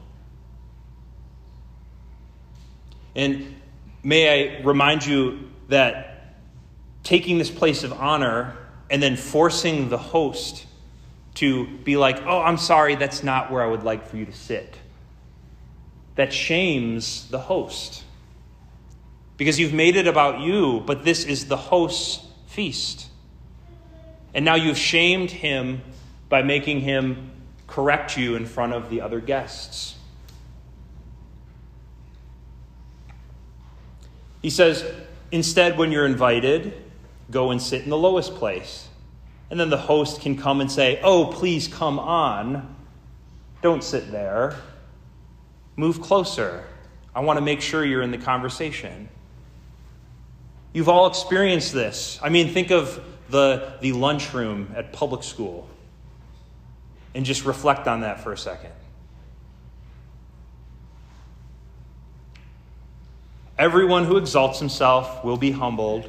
And 3.16 3.56
may 4.04 4.60
I 4.60 4.62
remind 4.62 5.04
you 5.04 5.50
that 5.68 6.36
taking 7.02 7.38
this 7.38 7.50
place 7.50 7.82
of 7.82 7.92
honor 7.92 8.56
and 8.90 9.02
then 9.02 9.16
forcing 9.16 9.88
the 9.88 9.98
host 9.98 10.66
to 11.38 11.66
be 11.66 11.96
like, 11.96 12.22
oh, 12.26 12.40
I'm 12.40 12.56
sorry, 12.56 12.94
that's 12.94 13.22
not 13.22 13.50
where 13.50 13.62
I 13.62 13.66
would 13.66 13.82
like 13.82 14.06
for 14.06 14.16
you 14.16 14.24
to 14.26 14.32
sit 14.32 14.76
that 16.18 16.32
shames 16.32 17.28
the 17.28 17.38
host. 17.38 18.02
Because 19.36 19.60
you've 19.60 19.72
made 19.72 19.94
it 19.94 20.08
about 20.08 20.40
you, 20.40 20.82
but 20.84 21.04
this 21.04 21.24
is 21.24 21.46
the 21.46 21.56
host's 21.56 22.26
feast. 22.48 23.06
And 24.34 24.44
now 24.44 24.56
you've 24.56 24.76
shamed 24.76 25.30
him 25.30 25.80
by 26.28 26.42
making 26.42 26.80
him 26.80 27.30
correct 27.68 28.16
you 28.16 28.34
in 28.34 28.46
front 28.46 28.72
of 28.72 28.90
the 28.90 29.00
other 29.00 29.20
guests. 29.20 29.94
He 34.42 34.50
says, 34.50 34.84
instead, 35.30 35.78
when 35.78 35.92
you're 35.92 36.06
invited, 36.06 36.74
go 37.30 37.52
and 37.52 37.62
sit 37.62 37.84
in 37.84 37.90
the 37.90 37.96
lowest 37.96 38.34
place. 38.34 38.87
And 39.50 39.58
then 39.58 39.70
the 39.70 39.78
host 39.78 40.20
can 40.20 40.36
come 40.36 40.60
and 40.60 40.70
say, 40.70 41.00
Oh, 41.02 41.26
please 41.26 41.68
come 41.68 41.98
on. 41.98 42.76
Don't 43.62 43.82
sit 43.82 44.12
there. 44.12 44.56
Move 45.76 46.00
closer. 46.00 46.64
I 47.14 47.20
want 47.20 47.38
to 47.38 47.44
make 47.44 47.60
sure 47.60 47.84
you're 47.84 48.02
in 48.02 48.10
the 48.10 48.18
conversation. 48.18 49.08
You've 50.72 50.88
all 50.88 51.06
experienced 51.06 51.72
this. 51.72 52.18
I 52.22 52.28
mean, 52.28 52.52
think 52.52 52.70
of 52.70 53.02
the, 53.30 53.74
the 53.80 53.92
lunchroom 53.92 54.72
at 54.76 54.92
public 54.92 55.22
school 55.22 55.68
and 57.14 57.24
just 57.24 57.44
reflect 57.44 57.88
on 57.88 58.02
that 58.02 58.20
for 58.20 58.32
a 58.32 58.38
second. 58.38 58.72
Everyone 63.58 64.04
who 64.04 64.16
exalts 64.18 64.60
himself 64.60 65.24
will 65.24 65.36
be 65.36 65.50
humbled, 65.50 66.08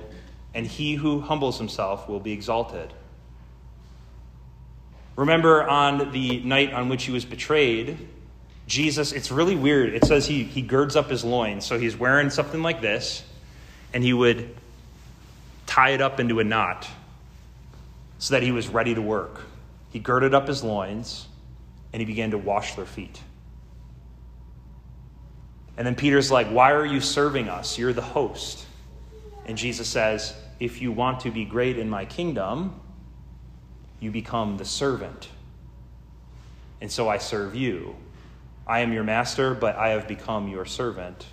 and 0.54 0.68
he 0.68 0.94
who 0.94 1.20
humbles 1.20 1.58
himself 1.58 2.08
will 2.08 2.20
be 2.20 2.32
exalted. 2.32 2.94
Remember 5.20 5.68
on 5.68 6.14
the 6.14 6.40
night 6.46 6.72
on 6.72 6.88
which 6.88 7.04
he 7.04 7.12
was 7.12 7.26
betrayed, 7.26 7.98
Jesus, 8.68 9.12
it's 9.12 9.32
really 9.32 9.58
weird. 9.58 9.94
It 9.94 10.06
says 10.06 10.26
he, 10.26 10.46
he 10.46 10.62
girds 10.62 10.96
up 10.96 11.10
his 11.10 11.26
loins. 11.26 11.66
So 11.66 11.78
he's 11.78 11.98
wearing 11.98 12.30
something 12.30 12.62
like 12.62 12.80
this, 12.80 13.22
and 13.94 14.02
he 14.02 14.14
would 14.14 14.56
tie 15.66 15.90
it 15.90 16.00
up 16.00 16.22
into 16.22 16.40
a 16.40 16.46
knot 16.46 16.88
so 18.18 18.34
that 18.34 18.44
he 18.44 18.54
was 18.54 18.70
ready 18.70 18.96
to 18.96 19.02
work. 19.02 19.42
He 19.90 20.00
girded 20.00 20.34
up 20.34 20.48
his 20.48 20.64
loins, 20.64 21.28
and 21.92 22.00
he 22.00 22.06
began 22.06 22.32
to 22.32 22.38
wash 22.38 22.76
their 22.76 22.86
feet. 22.86 23.22
And 25.76 25.86
then 25.86 25.96
Peter's 25.96 26.32
like, 26.32 26.48
Why 26.48 26.72
are 26.72 26.86
you 26.86 27.02
serving 27.02 27.50
us? 27.50 27.78
You're 27.78 27.92
the 27.92 28.02
host. 28.02 28.66
And 29.46 29.58
Jesus 29.58 29.90
says, 29.90 30.34
If 30.62 30.82
you 30.82 30.94
want 30.94 31.20
to 31.22 31.30
be 31.30 31.44
great 31.44 31.78
in 31.78 31.90
my 31.90 32.06
kingdom, 32.06 32.80
you 34.00 34.12
become 34.12 34.58
the 34.58 34.66
servant. 34.66 35.30
And 36.82 36.92
so 36.92 37.10
I 37.10 37.18
serve 37.18 37.56
you. 37.56 37.96
I 38.66 38.80
am 38.80 38.94
your 38.94 39.04
master, 39.04 39.54
but 39.54 39.76
I 39.76 39.90
have 39.90 40.08
become 40.08 40.48
your 40.48 40.66
servant. 40.66 41.26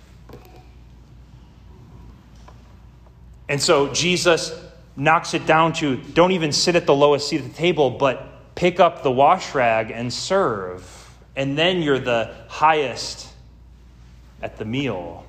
And 3.47 3.61
so 3.61 3.93
Jesus 3.93 4.51
knocks 4.95 5.33
it 5.33 5.45
down 5.45 5.73
to 5.73 5.95
don't 5.95 6.31
even 6.31 6.51
sit 6.51 6.75
at 6.75 6.85
the 6.85 6.95
lowest 6.95 7.29
seat 7.29 7.41
at 7.41 7.47
the 7.47 7.53
table, 7.53 7.91
but 7.91 8.55
pick 8.55 8.79
up 8.79 9.03
the 9.03 9.11
wash 9.11 9.53
rag 9.53 9.91
and 9.91 10.11
serve. 10.11 10.93
And 11.35 11.57
then 11.57 11.81
you're 11.81 11.99
the 11.99 12.33
highest 12.47 13.27
at 14.41 14.57
the 14.57 14.65
meal. 14.65 15.23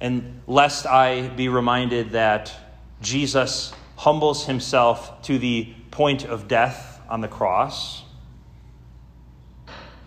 And 0.00 0.40
lest 0.46 0.86
I 0.86 1.28
be 1.28 1.48
reminded 1.48 2.12
that 2.12 2.54
Jesus 3.00 3.72
humbles 3.96 4.46
himself 4.46 5.22
to 5.22 5.38
the 5.38 5.72
point 5.90 6.24
of 6.24 6.48
death 6.48 7.00
on 7.08 7.20
the 7.20 7.28
cross. 7.28 8.02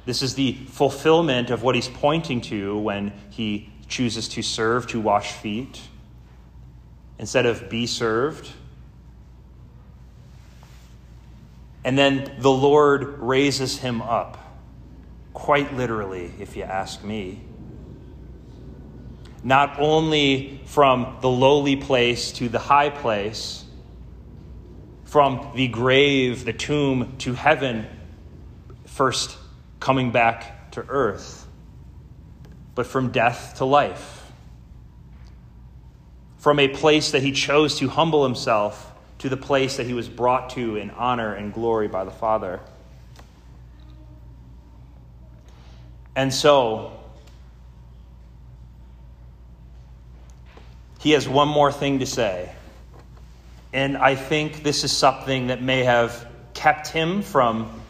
This 0.06 0.22
is 0.22 0.36
the 0.36 0.54
fulfillment 0.54 1.50
of 1.50 1.64
what 1.64 1.76
he's 1.76 1.88
pointing 1.88 2.42
to 2.42 2.78
when 2.78 3.14
he 3.30 3.72
chooses 3.88 4.28
to 4.30 4.42
serve, 4.42 4.88
to 4.88 5.00
wash 5.00 5.32
feet, 5.32 5.80
instead 7.20 7.46
of 7.46 7.70
be 7.70 7.88
served. 7.88 8.50
And 11.86 11.98
then 11.98 12.36
the 12.40 12.52
Lord 12.52 13.20
raises 13.20 13.78
him 13.78 14.02
up, 14.02 14.38
quite 15.34 15.74
literally, 15.76 16.34
if 16.40 16.56
you 16.56 16.64
ask 16.64 17.04
me. 17.04 17.42
Not 19.44 19.80
only 19.80 20.62
from 20.66 21.18
the 21.22 21.30
lowly 21.30 21.76
place 21.76 22.32
to 22.34 22.48
the 22.50 22.60
high 22.60 22.90
place 22.90 23.64
from 25.14 25.52
the 25.54 25.68
grave, 25.68 26.44
the 26.44 26.54
tomb, 26.54 27.16
to 27.20 27.34
heaven, 27.34 27.86
first 28.88 29.38
coming 29.80 30.10
back 30.10 30.72
to 30.72 30.84
earth, 30.90 31.46
but 32.74 32.88
from 32.88 33.12
death 33.12 33.54
to 33.58 33.66
life. 33.66 34.32
From 36.40 36.58
a 36.58 36.68
place 36.68 37.12
that 37.12 37.22
he 37.22 37.32
chose 37.32 37.78
to 37.78 37.90
humble 37.90 38.24
himself 38.24 38.92
to 39.20 39.30
the 39.30 39.38
place 39.38 39.78
that 39.78 39.86
he 39.86 39.94
was 39.94 40.10
brought 40.10 40.50
to 40.50 40.78
in 40.78 40.90
honor 40.90 41.36
and 41.36 41.54
glory 41.54 41.88
by 41.88 42.04
the 42.04 42.10
Father. 42.10 42.60
And 46.16 46.34
so, 46.34 47.03
he 51.04 51.12
has 51.12 51.28
one 51.28 51.50
more 51.50 51.70
thing 51.70 52.00
to 52.00 52.06
say. 52.06 52.50
And 53.74 53.98
I 53.98 54.16
think 54.16 54.64
this 54.64 54.86
is 54.86 54.92
something 54.94 55.48
that 55.48 55.62
may 55.62 55.84
have 55.84 56.26
kept 56.54 56.88
him 56.88 57.22
from 57.24 57.82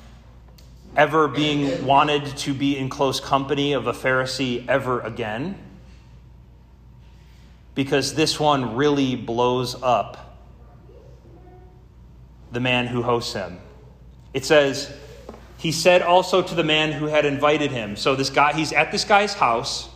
ever 0.98 1.28
being 1.28 1.86
wanted 1.86 2.26
to 2.38 2.56
be 2.56 2.76
in 2.76 2.90
close 2.90 3.20
company 3.20 3.74
of 3.74 3.86
a 3.86 3.94
Pharisee 3.94 4.68
ever 4.68 5.00
again. 5.02 5.60
Because 7.76 8.16
this 8.16 8.40
one 8.40 8.76
really 8.76 9.16
blows 9.16 9.80
up 9.84 10.40
the 12.52 12.60
man 12.60 12.88
who 12.88 13.04
hosts 13.04 13.34
him. 13.34 13.60
It 14.34 14.44
says, 14.44 14.92
He 15.60 15.72
said 15.72 16.02
also 16.02 16.42
to 16.42 16.56
the 16.56 16.64
man 16.64 16.92
who 16.92 17.06
had 17.06 17.26
invited 17.26 17.70
him. 17.70 17.96
So 17.96 18.16
this 18.16 18.32
guy, 18.32 18.54
he's 18.54 18.74
at 18.74 18.92
this 18.92 19.04
guy's 19.04 19.36
house. 19.36 19.88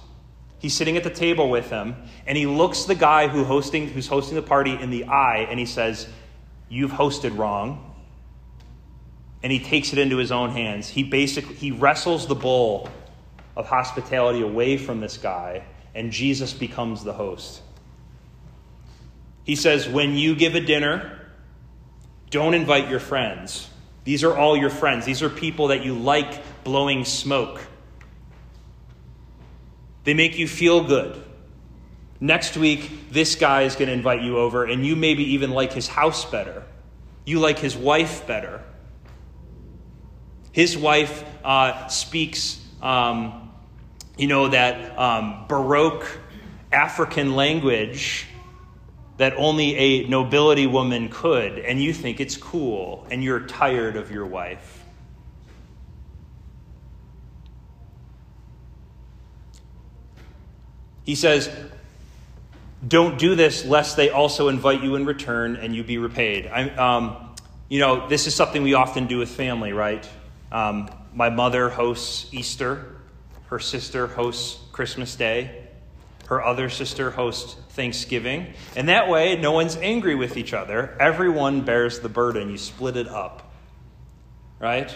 He's 0.60 0.74
sitting 0.74 0.98
at 0.98 1.04
the 1.04 1.12
table 1.12 1.50
with 1.50 1.70
him, 1.70 1.96
and 2.26 2.38
he 2.38 2.46
looks 2.46 2.86
the 2.86 2.96
guy 2.96 3.28
who 3.28 3.44
hosting, 3.44 3.90
who's 3.90 4.08
hosting 4.08 4.36
the 4.36 4.42
party 4.42 4.74
in 4.74 4.90
the 4.90 5.06
eye, 5.06 5.48
and 5.50 5.60
he 5.60 5.66
says, 5.66 6.08
You've 6.70 6.92
hosted 6.92 7.38
wrong 7.38 7.88
and 9.44 9.52
he 9.52 9.60
takes 9.60 9.94
it 9.94 10.00
into 10.00 10.18
his 10.18 10.32
own 10.32 10.52
hands. 10.52 10.90
He 10.90 11.04
basically 11.04 11.56
he 11.56 11.72
wrestles 11.72 12.28
the 12.28 12.36
bowl 12.36 12.90
of 13.56 13.68
hospitality 13.68 14.42
away 14.42 14.78
from 14.78 15.00
this 15.00 15.18
guy, 15.18 15.64
and 15.96 16.12
Jesus 16.12 16.54
becomes 16.54 17.04
the 17.04 17.14
host. 17.14 17.62
He 19.44 19.56
says, 19.56 19.88
When 19.88 20.16
you 20.16 20.36
give 20.36 20.56
a 20.56 20.60
dinner, 20.60 21.20
don't 22.30 22.54
invite 22.54 22.90
your 22.90 23.00
friends. 23.00 23.70
These 24.04 24.24
are 24.24 24.36
all 24.36 24.58
your 24.58 24.70
friends. 24.70 25.06
These 25.06 25.22
are 25.22 25.30
people 25.30 25.68
that 25.68 25.84
you 25.84 25.94
like 25.94 26.64
blowing 26.64 27.06
smoke. 27.06 27.62
They 30.08 30.14
make 30.14 30.38
you 30.38 30.48
feel 30.48 30.86
good. 30.86 31.22
Next 32.22 32.56
week, 32.56 33.12
this 33.12 33.36
guy 33.36 33.64
is 33.64 33.76
going 33.76 33.90
to 33.90 33.94
invite 33.94 34.22
you 34.22 34.38
over, 34.38 34.64
and 34.64 34.86
you 34.86 34.96
maybe 34.96 35.34
even 35.34 35.52
like 35.52 35.74
his 35.74 35.90
house 35.90 36.24
better. 36.24 36.64
You 37.26 37.42
like 37.42 37.60
his 37.60 37.76
wife 37.76 38.26
better. 38.26 38.64
His 40.54 40.78
wife 40.78 41.26
uh, 41.44 41.90
speaks, 41.90 42.58
um, 42.82 43.52
you 44.18 44.28
know, 44.28 44.48
that 44.48 44.98
um, 44.98 45.44
Baroque 45.50 46.08
African 46.72 47.36
language 47.36 48.28
that 49.18 49.34
only 49.36 49.76
a 49.76 50.08
nobility 50.08 50.68
woman 50.68 51.10
could, 51.10 51.60
and 51.60 51.84
you 51.84 51.92
think 51.92 52.22
it's 52.22 52.38
cool, 52.38 53.06
and 53.12 53.22
you're 53.22 53.42
tired 53.42 53.98
of 53.98 54.10
your 54.10 54.26
wife. 54.26 54.77
He 61.08 61.16
says, 61.16 61.50
Don't 62.86 63.18
do 63.18 63.34
this 63.34 63.64
lest 63.66 63.96
they 63.96 64.10
also 64.10 64.50
invite 64.50 64.84
you 64.84 64.96
in 64.96 65.06
return 65.06 65.56
and 65.56 65.74
you 65.74 65.82
be 65.82 65.98
repaid. 65.98 66.48
I, 66.48 66.70
um, 66.72 67.34
you 67.70 67.80
know, 67.80 68.10
this 68.10 68.28
is 68.28 68.36
something 68.36 68.62
we 68.62 68.74
often 68.74 69.08
do 69.08 69.18
with 69.18 69.30
family, 69.30 69.72
right? 69.72 70.08
Um, 70.52 70.90
my 71.14 71.30
mother 71.30 71.70
hosts 71.70 72.32
Easter. 72.34 72.98
Her 73.46 73.58
sister 73.58 74.08
hosts 74.08 74.60
Christmas 74.74 75.16
Day. 75.16 75.64
Her 76.26 76.44
other 76.44 76.70
sister 76.70 77.10
hosts 77.10 77.56
Thanksgiving. 77.70 78.54
And 78.76 78.90
that 78.90 79.08
way, 79.08 79.38
no 79.38 79.54
one's 79.54 79.78
angry 79.78 80.16
with 80.16 80.36
each 80.36 80.54
other. 80.54 80.98
Everyone 81.00 81.62
bears 81.62 82.02
the 82.02 82.10
burden. 82.10 82.50
You 82.50 82.58
split 82.58 82.98
it 82.98 83.08
up. 83.08 83.50
Right? 84.60 84.94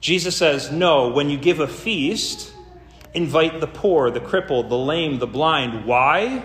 Jesus 0.00 0.36
says, 0.36 0.72
no, 0.72 1.10
when 1.10 1.30
you 1.30 1.38
give 1.38 1.60
a 1.60 1.68
feast, 1.68 2.52
invite 3.14 3.60
the 3.60 3.66
poor, 3.66 4.10
the 4.10 4.20
crippled, 4.20 4.68
the 4.68 4.78
lame, 4.78 5.18
the 5.18 5.26
blind. 5.26 5.84
Why? 5.84 6.42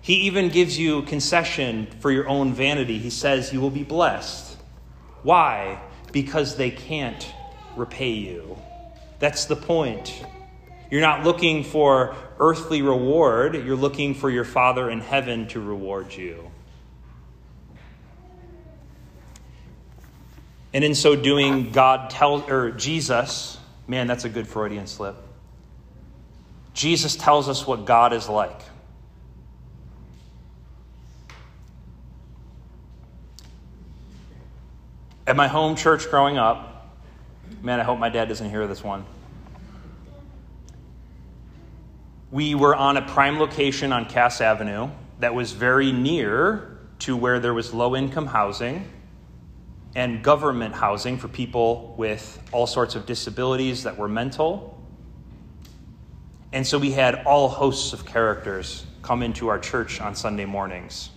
He 0.00 0.14
even 0.22 0.48
gives 0.48 0.78
you 0.78 1.02
concession 1.02 1.86
for 2.00 2.10
your 2.10 2.28
own 2.28 2.54
vanity. 2.54 2.98
He 2.98 3.10
says 3.10 3.52
you 3.52 3.60
will 3.60 3.70
be 3.70 3.84
blessed. 3.84 4.56
Why? 5.22 5.80
Because 6.12 6.56
they 6.56 6.70
can't 6.70 7.30
repay 7.76 8.12
you. 8.12 8.56
That's 9.18 9.44
the 9.44 9.56
point. 9.56 10.24
You're 10.90 11.02
not 11.02 11.24
looking 11.24 11.64
for 11.64 12.16
earthly 12.40 12.80
reward, 12.82 13.54
you're 13.54 13.76
looking 13.76 14.14
for 14.14 14.30
your 14.30 14.44
Father 14.44 14.88
in 14.88 15.00
heaven 15.00 15.48
to 15.48 15.60
reward 15.60 16.14
you. 16.14 16.50
And 20.72 20.84
in 20.84 20.94
so 20.94 21.16
doing, 21.16 21.72
God 21.72 22.10
tells, 22.10 22.48
or 22.48 22.70
Jesus, 22.70 23.57
man, 23.88 24.06
that's 24.06 24.24
a 24.24 24.28
good 24.28 24.46
Freudian 24.46 24.86
slip. 24.86 25.16
Jesus 26.74 27.16
tells 27.16 27.48
us 27.48 27.66
what 27.66 27.86
God 27.86 28.12
is 28.12 28.28
like. 28.28 28.60
At 35.26 35.34
my 35.34 35.48
home 35.48 35.74
church 35.74 36.08
growing 36.08 36.38
up, 36.38 36.94
man, 37.62 37.80
I 37.80 37.82
hope 37.82 37.98
my 37.98 38.08
dad 38.08 38.28
doesn't 38.28 38.48
hear 38.48 38.66
this 38.66 38.84
one. 38.84 39.04
We 42.30 42.54
were 42.54 42.76
on 42.76 42.96
a 42.96 43.02
prime 43.02 43.38
location 43.38 43.92
on 43.92 44.04
Cass 44.04 44.40
Avenue 44.40 44.90
that 45.18 45.34
was 45.34 45.52
very 45.52 45.92
near 45.92 46.78
to 47.00 47.16
where 47.16 47.40
there 47.40 47.54
was 47.54 47.72
low 47.72 47.96
income 47.96 48.26
housing 48.26 48.88
and 49.98 50.22
government 50.22 50.76
housing 50.76 51.18
for 51.18 51.26
people 51.26 51.92
with 51.98 52.40
all 52.52 52.68
sorts 52.68 52.94
of 52.94 53.04
disabilities 53.04 53.82
that 53.82 53.98
were 53.98 54.06
mental. 54.06 54.80
And 56.52 56.64
so 56.64 56.78
we 56.78 56.92
had 56.92 57.24
all 57.24 57.48
hosts 57.48 57.92
of 57.92 58.06
characters 58.06 58.86
come 59.02 59.24
into 59.24 59.48
our 59.48 59.58
church 59.58 60.00
on 60.00 60.14
Sunday 60.14 60.44
mornings. 60.44 61.10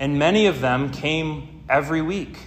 And 0.00 0.18
many 0.18 0.46
of 0.46 0.62
them 0.62 0.90
came 0.90 1.62
every 1.68 2.00
week. 2.00 2.38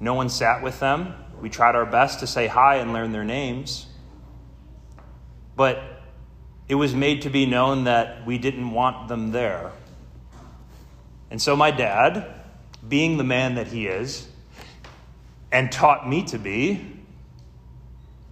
No 0.00 0.14
one 0.14 0.28
sat 0.28 0.60
with 0.60 0.80
them. 0.80 1.14
We 1.40 1.48
tried 1.48 1.76
our 1.76 1.86
best 1.86 2.18
to 2.20 2.26
say 2.26 2.48
hi 2.48 2.78
and 2.78 2.92
learn 2.92 3.12
their 3.12 3.22
names. 3.22 3.86
But 5.54 5.80
it 6.66 6.74
was 6.74 6.92
made 6.92 7.22
to 7.22 7.30
be 7.30 7.46
known 7.46 7.84
that 7.84 8.26
we 8.26 8.36
didn't 8.36 8.72
want 8.72 9.06
them 9.06 9.30
there. 9.30 9.70
And 11.30 11.40
so 11.40 11.54
my 11.54 11.70
dad, 11.70 12.39
being 12.88 13.16
the 13.16 13.24
man 13.24 13.54
that 13.56 13.68
he 13.68 13.86
is, 13.86 14.26
and 15.52 15.70
taught 15.70 16.08
me 16.08 16.22
to 16.24 16.38
be, 16.38 16.98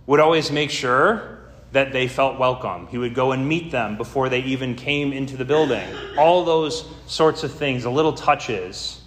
would 0.07 0.21
always 0.21 0.51
make 0.51 0.71
sure 0.71 1.39
that 1.73 1.93
they 1.93 2.09
felt 2.09 2.39
welcome. 2.39 2.87
He 2.87 2.97
would 2.97 3.15
go 3.15 3.33
and 3.33 3.47
meet 3.47 3.71
them 3.71 3.97
before 3.97 4.29
they 4.29 4.41
even 4.41 4.75
came 4.75 5.13
into 5.13 5.37
the 5.37 5.45
building. 5.45 5.87
All 6.17 6.45
those 6.45 6.85
sorts 7.07 7.43
of 7.43 7.53
things, 7.53 7.83
the 7.83 7.91
little 7.91 8.15
touches 8.15 9.03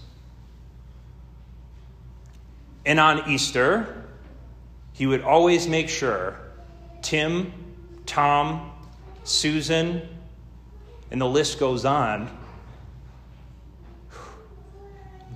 and 2.85 2.99
on 2.99 3.29
Easter, 3.29 4.05
he 4.93 5.05
would 5.05 5.21
always 5.21 5.67
make 5.67 5.89
sure 5.89 6.39
Tim, 7.01 7.53
Tom, 8.05 8.71
Susan, 9.23 10.07
and 11.11 11.21
the 11.21 11.27
list 11.27 11.59
goes 11.59 11.85
on. 11.85 12.29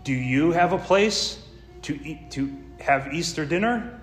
Do 0.06 0.14
you 0.14 0.52
have 0.52 0.72
a 0.72 0.78
place 0.78 1.42
to 1.82 2.00
eat, 2.06 2.30
to 2.32 2.56
have 2.80 3.12
Easter 3.12 3.44
dinner? 3.44 4.00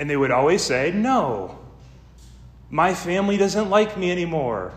And 0.00 0.10
they 0.10 0.16
would 0.16 0.32
always 0.32 0.60
say, 0.60 0.90
No, 0.92 1.56
my 2.68 2.94
family 2.94 3.36
doesn't 3.36 3.70
like 3.70 3.96
me 3.96 4.10
anymore. 4.10 4.72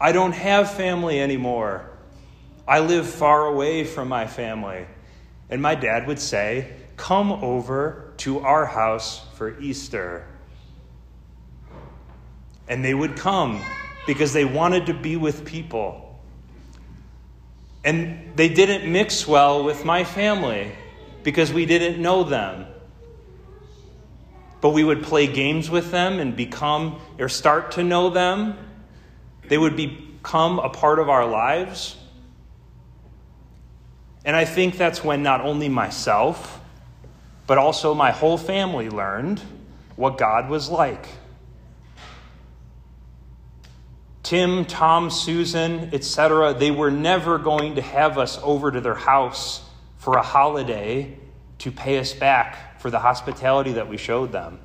I 0.00 0.12
don't 0.12 0.32
have 0.32 0.70
family 0.70 1.20
anymore. 1.20 1.84
I 2.66 2.78
live 2.78 3.10
far 3.10 3.46
away 3.46 3.82
from 3.82 4.06
my 4.06 4.28
family. 4.28 4.86
And 5.50 5.60
my 5.60 5.74
dad 5.74 6.06
would 6.06 6.20
say, 6.20 6.72
Come 6.96 7.32
over 7.32 8.12
to 8.18 8.38
our 8.38 8.66
house 8.66 9.26
for 9.34 9.58
Easter. 9.60 10.28
And 12.68 12.84
they 12.84 12.94
would 12.94 13.16
come 13.16 13.60
because 14.06 14.32
they 14.32 14.44
wanted 14.44 14.86
to 14.86 14.94
be 14.94 15.16
with 15.16 15.44
people. 15.44 16.09
And 17.84 18.32
they 18.36 18.48
didn't 18.48 18.90
mix 18.90 19.26
well 19.26 19.64
with 19.64 19.84
my 19.84 20.04
family 20.04 20.72
because 21.22 21.52
we 21.52 21.66
didn't 21.66 22.00
know 22.00 22.24
them. 22.24 22.66
But 24.60 24.70
we 24.70 24.84
would 24.84 25.02
play 25.02 25.26
games 25.26 25.70
with 25.70 25.90
them 25.90 26.18
and 26.18 26.36
become 26.36 27.00
or 27.18 27.28
start 27.28 27.72
to 27.72 27.82
know 27.82 28.10
them. 28.10 28.58
They 29.48 29.56
would 29.56 29.76
become 29.76 30.58
a 30.58 30.68
part 30.68 30.98
of 30.98 31.08
our 31.08 31.26
lives. 31.26 31.96
And 34.24 34.36
I 34.36 34.44
think 34.44 34.76
that's 34.76 35.02
when 35.02 35.22
not 35.22 35.40
only 35.40 35.70
myself, 35.70 36.60
but 37.46 37.56
also 37.56 37.94
my 37.94 38.10
whole 38.10 38.36
family 38.36 38.90
learned 38.90 39.40
what 39.96 40.18
God 40.18 40.50
was 40.50 40.68
like. 40.68 41.06
Tim, 44.30 44.64
Tom, 44.64 45.10
Susan, 45.10 45.92
etc., 45.92 46.54
they 46.54 46.70
were 46.70 46.92
never 46.92 47.36
going 47.36 47.74
to 47.74 47.82
have 47.82 48.16
us 48.16 48.38
over 48.44 48.70
to 48.70 48.80
their 48.80 48.94
house 48.94 49.60
for 49.98 50.18
a 50.18 50.22
holiday 50.22 51.18
to 51.58 51.72
pay 51.72 51.98
us 51.98 52.12
back 52.12 52.80
for 52.80 52.92
the 52.92 53.00
hospitality 53.00 53.72
that 53.72 53.88
we 53.88 53.96
showed 53.96 54.30
them. 54.30 54.60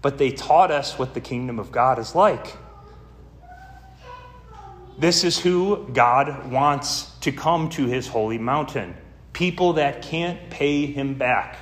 But 0.00 0.18
they 0.18 0.32
taught 0.32 0.72
us 0.72 0.98
what 0.98 1.14
the 1.14 1.20
kingdom 1.20 1.60
of 1.60 1.70
God 1.70 2.00
is 2.00 2.16
like. 2.16 2.56
This 4.98 5.22
is 5.22 5.38
who 5.38 5.88
God 5.92 6.50
wants 6.50 7.04
to 7.20 7.30
come 7.30 7.68
to 7.68 7.86
his 7.86 8.08
holy 8.08 8.38
mountain 8.38 8.96
people 9.32 9.74
that 9.74 10.02
can't 10.02 10.50
pay 10.50 10.86
him 10.86 11.14
back. 11.14 11.56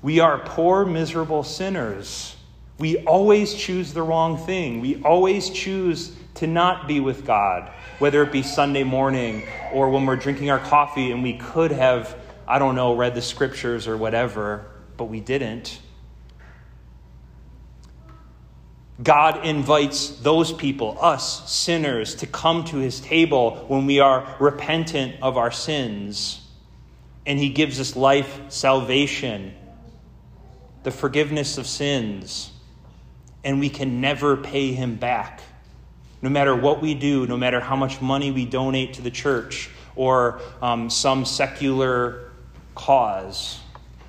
We 0.00 0.20
are 0.20 0.38
poor, 0.38 0.86
miserable 0.86 1.42
sinners. 1.42 2.34
We 2.80 3.04
always 3.04 3.52
choose 3.52 3.92
the 3.92 4.00
wrong 4.00 4.38
thing. 4.38 4.80
We 4.80 5.02
always 5.02 5.50
choose 5.50 6.16
to 6.36 6.46
not 6.46 6.88
be 6.88 6.98
with 6.98 7.26
God, 7.26 7.70
whether 7.98 8.22
it 8.22 8.32
be 8.32 8.42
Sunday 8.42 8.84
morning 8.84 9.46
or 9.74 9.90
when 9.90 10.06
we're 10.06 10.16
drinking 10.16 10.50
our 10.50 10.58
coffee 10.58 11.12
and 11.12 11.22
we 11.22 11.34
could 11.34 11.72
have, 11.72 12.16
I 12.48 12.58
don't 12.58 12.74
know, 12.74 12.96
read 12.96 13.14
the 13.14 13.20
scriptures 13.20 13.86
or 13.86 13.98
whatever, 13.98 14.64
but 14.96 15.04
we 15.04 15.20
didn't. 15.20 15.78
God 19.02 19.44
invites 19.44 20.08
those 20.08 20.50
people, 20.50 20.96
us 21.02 21.52
sinners, 21.52 22.14
to 22.16 22.26
come 22.26 22.64
to 22.64 22.78
his 22.78 22.98
table 23.00 23.56
when 23.68 23.84
we 23.84 24.00
are 24.00 24.36
repentant 24.40 25.16
of 25.20 25.36
our 25.36 25.50
sins. 25.50 26.40
And 27.26 27.38
he 27.38 27.50
gives 27.50 27.78
us 27.78 27.94
life, 27.94 28.40
salvation, 28.48 29.54
the 30.82 30.90
forgiveness 30.90 31.58
of 31.58 31.66
sins. 31.66 32.52
And 33.42 33.60
we 33.60 33.70
can 33.70 34.00
never 34.00 34.36
pay 34.36 34.72
him 34.72 34.96
back 34.96 35.40
no 36.22 36.28
matter 36.28 36.54
what 36.54 36.82
we 36.82 36.94
do, 36.94 37.26
no 37.26 37.36
matter 37.36 37.60
how 37.60 37.76
much 37.76 38.00
money 38.00 38.30
we 38.30 38.44
donate 38.44 38.94
to 38.94 39.02
the 39.02 39.10
church 39.10 39.70
or 39.96 40.40
um, 40.60 40.90
some 40.90 41.24
secular 41.24 42.30
cause 42.74 43.60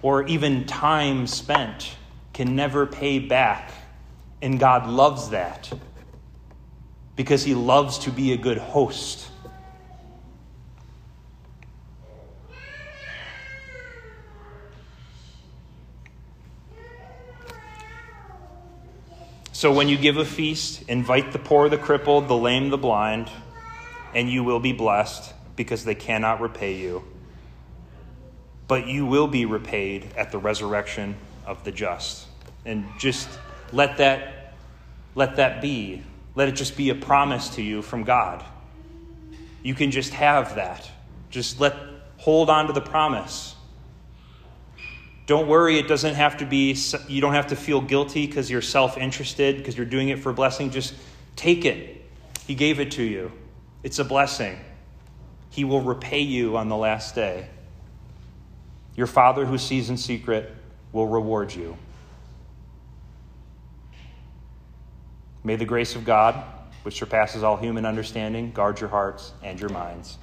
or 0.02 0.24
even 0.28 0.66
time 0.66 1.28
spent, 1.28 1.96
can 2.34 2.56
never 2.56 2.86
pay 2.86 3.20
back. 3.20 3.72
And 4.42 4.60
God 4.60 4.88
loves 4.90 5.30
that 5.30 5.72
because 7.16 7.44
He 7.44 7.54
loves 7.54 8.00
to 8.00 8.12
be 8.12 8.34
a 8.34 8.38
good 8.38 8.58
host. 8.58 9.31
So 19.62 19.72
when 19.72 19.90
you 19.90 19.98
give 20.00 20.18
a 20.18 20.26
feast, 20.26 20.82
invite 20.88 21.34
the 21.34 21.38
poor, 21.38 21.70
the 21.70 21.78
crippled, 21.78 22.28
the 22.28 22.36
lame, 22.36 22.72
the 22.72 22.80
blind, 22.80 23.30
and 24.16 24.28
you 24.28 24.44
will 24.44 24.60
be 24.60 24.74
blessed 24.74 25.36
because 25.56 25.86
they 25.86 25.94
cannot 25.94 26.42
repay 26.42 26.78
you. 26.78 27.04
But 28.68 28.88
you 28.88 29.06
will 29.06 29.28
be 29.28 29.46
repaid 29.46 30.14
at 30.18 30.32
the 30.32 30.40
resurrection 30.40 31.16
of 31.46 31.64
the 31.64 31.72
just. 31.72 32.26
And 32.66 32.88
just 32.98 33.30
let 33.72 33.98
that 33.98 34.56
let 35.14 35.36
that 35.36 35.62
be. 35.62 36.02
Let 36.34 36.50
it 36.50 36.54
just 36.54 36.76
be 36.76 36.90
a 36.90 36.96
promise 36.96 37.50
to 37.50 37.62
you 37.62 37.84
from 37.84 38.04
God. 38.04 38.44
You 39.62 39.76
can 39.76 39.92
just 39.92 40.12
have 40.14 40.56
that. 40.56 40.90
Just 41.30 41.60
let 41.60 41.76
hold 42.18 42.50
on 42.50 42.66
to 42.66 42.74
the 42.74 42.82
promise. 42.82 43.54
Don't 45.32 45.48
worry, 45.48 45.80
it 45.80 45.88
doesn't 45.88 46.16
have 46.16 46.36
to 46.40 46.46
be, 46.46 46.78
you 47.08 47.22
don't 47.22 47.36
have 47.36 47.48
to 47.48 47.56
feel 47.56 47.80
guilty 47.80 48.28
because 48.28 48.52
you're 48.52 48.62
self 48.62 48.98
interested, 48.98 49.56
because 49.56 49.78
you're 49.78 49.86
doing 49.86 50.10
it 50.10 50.20
for 50.20 50.32
a 50.32 50.34
blessing. 50.34 50.72
Just 50.72 50.94
take 51.38 51.64
it. 51.64 52.06
He 52.48 52.54
gave 52.54 52.82
it 52.82 52.92
to 52.92 53.02
you. 53.02 53.32
It's 53.82 53.98
a 54.00 54.04
blessing. 54.04 54.60
He 55.50 55.64
will 55.64 55.80
repay 55.80 56.20
you 56.20 56.58
on 56.58 56.68
the 56.68 56.76
last 56.76 57.16
day. 57.16 57.48
Your 58.98 59.08
Father 59.08 59.46
who 59.46 59.58
sees 59.58 59.90
in 59.90 59.96
secret 59.96 60.54
will 60.92 61.08
reward 61.08 61.56
you. 61.56 61.78
May 65.46 65.56
the 65.56 65.64
grace 65.64 65.96
of 65.96 66.04
God, 66.04 66.44
which 66.84 66.96
surpasses 66.96 67.42
all 67.42 67.56
human 67.56 67.86
understanding, 67.86 68.52
guard 68.52 68.82
your 68.82 68.90
hearts 68.90 69.32
and 69.42 69.58
your 69.58 69.70
minds. 69.70 70.18